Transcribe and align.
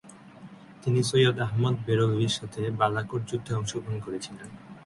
তিনি 0.83 0.99
সৈয়দ 1.03 1.37
আহমদ 1.47 1.75
বেরলভির 1.85 2.33
সাথে 2.39 2.61
বালাকোট 2.79 3.21
যুদ্ধে 3.29 3.51
অংশগ্রহণ 3.55 3.97
করেছিলেন। 3.99 4.49